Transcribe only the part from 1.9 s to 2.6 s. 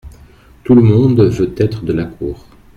la cour.